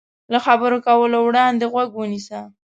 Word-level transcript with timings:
له 0.31 0.39
خبرو 0.45 0.77
کولو 0.87 1.17
وړاندې 1.23 1.65
غوږ 1.73 1.89
ونیسه. 1.95 2.39